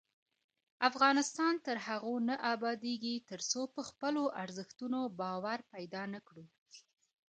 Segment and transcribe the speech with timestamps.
[0.89, 6.45] افغانستان تر هغو نه ابادیږي، ترڅو په خپلو ارزښتونو باور پیدا نکړو.